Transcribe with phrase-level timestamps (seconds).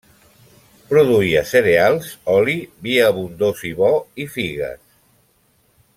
[0.93, 2.57] Produïa cereals, oli,
[2.87, 3.93] vi abundós i bo
[4.25, 4.85] i figues.